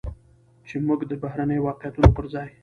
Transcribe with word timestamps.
چې 0.67 0.75
موږ 0.87 0.99
د 1.07 1.11
بهرنيو 1.23 1.65
واقعيتونو 1.67 2.09
پرځاى 2.17 2.49